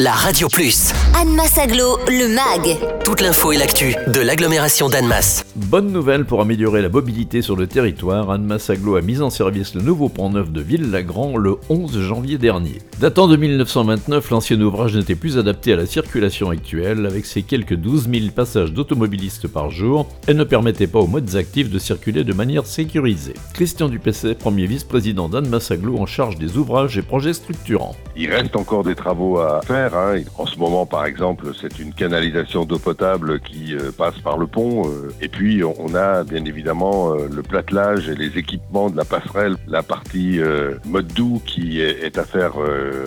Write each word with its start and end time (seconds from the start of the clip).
la 0.00 0.12
Radio 0.12 0.46
Plus. 0.46 0.92
Annemasse 1.20 1.58
Aglo, 1.58 1.98
le 2.06 2.28
MAG. 2.28 2.78
Toute 3.04 3.20
l'info 3.20 3.50
et 3.50 3.56
l'actu 3.56 3.96
de 4.06 4.20
l'agglomération 4.20 4.88
d'Annemasse. 4.88 5.44
Bonne 5.56 5.90
nouvelle 5.90 6.24
pour 6.24 6.40
améliorer 6.40 6.82
la 6.82 6.88
mobilité 6.88 7.42
sur 7.42 7.56
le 7.56 7.66
territoire, 7.66 8.30
Annemasse 8.30 8.70
Aglo 8.70 8.94
a 8.94 9.00
mis 9.00 9.20
en 9.20 9.30
service 9.30 9.74
le 9.74 9.82
nouveau 9.82 10.08
pont 10.08 10.30
neuf 10.30 10.52
de 10.52 10.60
Ville-Lagrand 10.60 11.36
le 11.36 11.56
11 11.68 12.00
janvier 12.00 12.38
dernier. 12.38 12.78
Datant 13.00 13.26
de 13.26 13.36
1929, 13.36 14.30
l'ancien 14.30 14.60
ouvrage 14.60 14.94
n'était 14.94 15.16
plus 15.16 15.36
adapté 15.36 15.72
à 15.72 15.76
la 15.76 15.86
circulation 15.86 16.50
actuelle, 16.50 17.04
avec 17.04 17.26
ses 17.26 17.42
quelques 17.42 17.74
12 17.74 18.08
000 18.08 18.26
passages 18.32 18.72
d'automobilistes 18.72 19.48
par 19.48 19.70
jour, 19.70 20.08
et 20.28 20.34
ne 20.34 20.44
permettait 20.44 20.86
pas 20.86 21.00
aux 21.00 21.08
modes 21.08 21.34
actifs 21.34 21.70
de 21.70 21.78
circuler 21.80 22.22
de 22.22 22.32
manière 22.32 22.66
sécurisée. 22.66 23.34
Christian 23.52 23.88
Dupesset, 23.88 24.36
premier 24.36 24.66
vice-président 24.66 25.28
d'Annemasse 25.28 25.72
Aglo 25.72 25.98
en 25.98 26.06
charge 26.06 26.38
des 26.38 26.56
ouvrages 26.56 26.96
et 26.98 27.02
projets 27.02 27.32
structurants. 27.32 27.96
Il 28.16 28.30
reste 28.30 28.54
encore 28.54 28.84
des 28.84 28.94
travaux 28.94 29.38
à 29.38 29.60
faire. 29.62 29.87
Hein. 29.94 30.22
En 30.36 30.46
ce 30.46 30.58
moment, 30.58 30.86
par 30.86 31.06
exemple, 31.06 31.46
c'est 31.60 31.78
une 31.78 31.92
canalisation 31.92 32.64
d'eau 32.64 32.78
potable 32.78 33.40
qui 33.40 33.74
euh, 33.74 33.90
passe 33.90 34.18
par 34.18 34.38
le 34.38 34.46
pont. 34.46 34.88
Euh, 34.88 35.10
et 35.20 35.28
puis, 35.28 35.62
on 35.64 35.94
a 35.94 36.24
bien 36.24 36.44
évidemment 36.44 37.12
euh, 37.14 37.28
le 37.30 37.42
platelage 37.42 38.08
et 38.08 38.14
les 38.14 38.38
équipements 38.38 38.90
de 38.90 38.96
la 38.96 39.04
passerelle, 39.04 39.56
la 39.66 39.82
partie 39.82 40.40
mode 40.84 41.06
doux 41.08 41.40
qui 41.44 41.80
est, 41.80 42.18
à 42.18 42.24
faire 42.24 42.54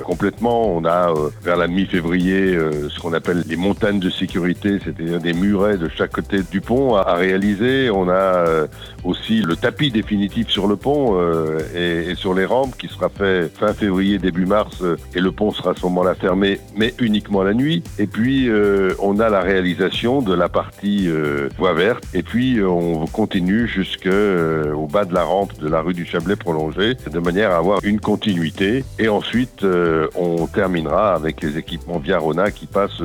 complètement. 0.04 0.76
On 0.76 0.86
a 0.86 1.14
vers 1.42 1.58
la 1.58 1.68
mi-février 1.68 2.58
ce 2.90 3.00
qu'on 3.00 3.14
appelle 3.14 3.44
les 3.48 3.56
montagnes 3.56 4.00
de 4.00 4.10
sécurité, 4.10 4.80
c'est-à-dire 4.84 5.20
des 5.20 5.34
murets 5.34 5.78
de 5.78 5.90
chaque 5.90 6.12
côté 6.12 6.42
du 6.44 6.62
pont 6.62 6.96
à, 6.96 7.16
réaliser. 7.16 7.90
On 7.90 8.10
a 8.10 8.46
aussi 9.04 9.42
le 9.42 9.56
tapis 9.56 9.92
définitif 9.92 10.50
sur 10.50 10.68
le 10.68 10.76
pont 10.76 11.20
et, 11.76 12.12
et, 12.12 12.16
sur 12.16 12.34
les 12.34 12.46
rampes 12.46 12.78
qui 12.78 12.88
sera 12.88 13.10
fait 13.10 13.52
fin 13.54 13.74
février, 13.74 14.18
début 14.18 14.46
mars 14.46 14.84
et 15.16 15.20
le 15.20 15.32
pont 15.32 15.52
sera 15.52 15.72
à 15.72 15.76
ce 15.76 15.84
moment-là 15.84 16.16
fermé, 16.16 16.60
mais 16.76 16.94
uniquement 17.00 17.44
la 17.44 17.54
nuit. 17.54 17.84
Et 18.00 18.08
puis, 18.08 18.50
euh, 18.50 18.94
on 19.00 19.20
a 19.20 19.30
la 19.30 19.42
réalisation 19.42 20.22
de 20.22 20.34
la 20.34 20.50
partie 20.50 21.08
euh, 21.08 21.50
voie 21.58 21.74
verte. 21.74 22.04
Et 22.14 22.24
puis, 22.24 22.58
euh, 22.58 22.68
on 22.68 23.06
continue 23.08 23.68
jusqu'au 23.68 24.10
au 24.12 24.88
bas 24.88 25.06
de 25.06 25.14
la 25.14 25.24
rampe 25.24 25.58
de 25.60 25.68
la 25.68 25.82
rue 25.82 25.94
du 25.94 26.06
Chablais 26.06 26.36
prolongée, 26.36 26.96
de 26.96 27.20
manière 27.20 27.52
à 27.52 27.58
avoir 27.58 27.80
une 27.84 28.00
continuité. 28.00 28.84
Et 29.00 29.08
ensuite, 29.08 29.66
on 30.16 30.48
terminera 30.48 31.14
avec 31.14 31.42
les 31.42 31.58
équipements 31.58 32.00
Viarona 32.00 32.52
qui 32.52 32.66
passent 32.66 33.04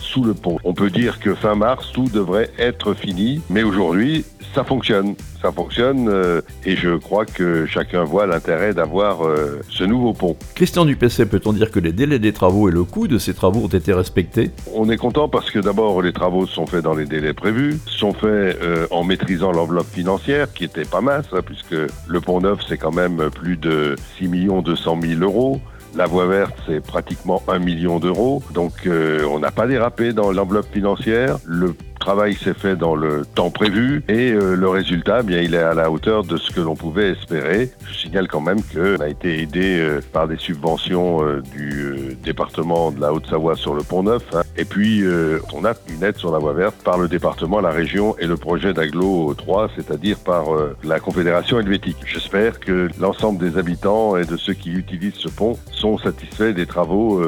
sous 0.00 0.24
le 0.24 0.34
pont. 0.34 0.58
On 0.64 0.74
peut 0.74 0.90
dire 0.90 1.20
que 1.20 1.34
fin 1.34 1.54
mars, 1.54 1.90
tout 1.92 2.08
devrait 2.12 2.50
être 2.58 2.94
fini. 2.94 3.40
Mais 3.50 3.62
aujourd'hui, 3.62 4.24
ça 4.54 4.64
fonctionne. 4.64 5.14
Ça 5.40 5.52
fonctionne 5.52 6.08
euh, 6.08 6.40
et 6.64 6.74
je 6.74 6.96
crois 6.96 7.24
que 7.24 7.64
chacun 7.66 8.02
voit 8.02 8.26
l'intérêt 8.26 8.74
d'avoir 8.74 9.24
euh, 9.24 9.60
ce 9.68 9.84
nouveau 9.84 10.12
pont. 10.12 10.36
Christian 10.56 10.84
Dupessé, 10.84 11.26
peut-on 11.26 11.52
dire 11.52 11.70
que 11.70 11.78
les 11.78 11.92
délais 11.92 12.18
des 12.18 12.32
travaux 12.32 12.68
et 12.68 12.72
le 12.72 12.82
coût 12.82 13.06
de 13.06 13.18
ces 13.18 13.34
travaux 13.34 13.60
ont 13.60 13.68
été 13.68 13.92
respectés? 13.92 14.50
On 14.74 14.90
est 14.90 14.96
content 14.96 15.28
parce 15.28 15.50
que 15.52 15.60
d'abord 15.60 16.02
les 16.02 16.12
travaux 16.12 16.46
sont 16.46 16.66
faits 16.66 16.82
dans 16.82 16.94
les 16.94 17.06
délais 17.06 17.34
prévus, 17.34 17.78
sont 17.86 18.12
faits 18.12 18.58
euh, 18.62 18.88
en 18.90 19.04
maîtrisant 19.04 19.52
l'enveloppe 19.52 19.90
financière 19.92 20.52
qui 20.52 20.64
était 20.64 20.84
pas 20.84 21.00
mince 21.00 21.26
hein, 21.32 21.40
puisque 21.46 21.76
le 22.08 22.20
pont 22.20 22.40
neuf 22.40 22.60
c'est 22.68 22.78
quand 22.78 22.92
même 22.92 23.30
plus 23.30 23.56
de 23.56 23.94
6 24.18 24.28
200 24.64 24.98
000 25.00 25.20
euros. 25.22 25.60
La 25.94 26.06
voie 26.06 26.26
verte, 26.26 26.54
c'est 26.66 26.84
pratiquement 26.84 27.42
un 27.48 27.58
million 27.58 27.98
d'euros. 27.98 28.42
Donc, 28.52 28.72
on 28.86 29.38
n'a 29.38 29.50
pas 29.50 29.66
dérapé 29.66 30.12
dans 30.12 30.30
l'enveloppe 30.30 30.70
financière. 30.70 31.38
Le 31.46 31.74
travail 32.08 32.34
s'est 32.36 32.54
fait 32.54 32.74
dans 32.74 32.96
le 32.96 33.26
temps 33.26 33.50
prévu 33.50 34.02
et 34.08 34.32
euh, 34.32 34.56
le 34.56 34.68
résultat, 34.70 35.18
eh 35.20 35.22
bien, 35.22 35.42
il 35.42 35.54
est 35.54 35.58
à 35.58 35.74
la 35.74 35.90
hauteur 35.90 36.24
de 36.24 36.38
ce 36.38 36.50
que 36.50 36.62
l'on 36.62 36.74
pouvait 36.74 37.10
espérer. 37.10 37.70
Je 37.86 37.94
signale 37.98 38.28
quand 38.28 38.40
même 38.40 38.62
qu'on 38.62 39.02
a 39.02 39.08
été 39.08 39.42
aidé 39.42 39.78
euh, 39.78 40.00
par 40.10 40.26
des 40.26 40.38
subventions 40.38 41.22
euh, 41.22 41.42
du 41.54 42.16
département 42.24 42.92
de 42.92 42.98
la 42.98 43.12
Haute-Savoie 43.12 43.56
sur 43.56 43.74
le 43.74 43.82
Pont 43.82 44.04
Neuf. 44.04 44.22
Hein. 44.32 44.40
Et 44.56 44.64
puis, 44.64 45.04
on 45.52 45.66
a 45.66 45.74
une 45.90 46.02
aide 46.02 46.16
sur 46.16 46.32
la 46.32 46.38
voie 46.38 46.54
verte 46.54 46.76
par 46.82 46.96
le 46.96 47.08
département, 47.08 47.60
la 47.60 47.70
région 47.70 48.16
et 48.18 48.26
le 48.26 48.38
projet 48.38 48.72
d'Aglo 48.72 49.34
3, 49.34 49.68
c'est-à-dire 49.76 50.18
par 50.18 50.46
la 50.82 51.00
Confédération 51.00 51.60
helvétique. 51.60 51.98
J'espère 52.06 52.58
que 52.58 52.88
l'ensemble 52.98 53.38
des 53.38 53.58
habitants 53.58 54.16
et 54.16 54.24
de 54.24 54.36
ceux 54.38 54.54
qui 54.54 54.70
utilisent 54.70 55.14
ce 55.18 55.28
pont 55.28 55.58
sont 55.72 55.98
satisfaits 55.98 56.54
des 56.54 56.66
travaux 56.66 57.22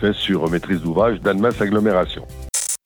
faits 0.00 0.14
sur 0.14 0.48
maîtrise 0.48 0.80
d'ouvrage 0.80 1.20
d'Annemasse 1.20 1.60
Agglomération. 1.60 2.24